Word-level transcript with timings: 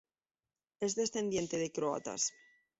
Es 0.79 0.95
descendiente 0.95 1.57
de 1.59 1.71
croatas. 1.71 2.33